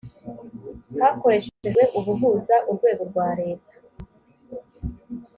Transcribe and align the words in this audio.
hakoreshejwe 0.99 1.81
ubuhuza 1.97 2.55
urwego 2.69 3.01
rwa 3.09 3.27
leta 3.39 3.71